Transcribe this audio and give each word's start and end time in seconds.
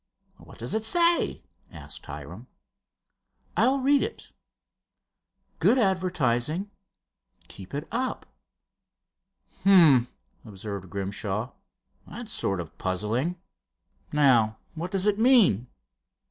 "What 0.37 0.57
does 0.57 0.73
it 0.73 0.83
say?" 0.83 1.43
asked 1.71 2.07
Hiram. 2.07 2.47
"I'll 3.55 3.81
read 3.81 4.01
it: 4.01 4.29
'Good 5.59 5.77
advertising—keep 5.77 7.73
it 7.75 7.87
up.'" 7.91 8.25
"H'm," 9.61 10.07
observed 10.43 10.89
Grimshaw. 10.89 11.51
"That's 12.07 12.31
sort 12.33 12.59
of 12.59 12.75
puzzling. 12.79 13.37
Now, 14.11 14.57
what 14.73 14.89
does 14.89 15.05
it 15.05 15.19
mean?" 15.19 15.67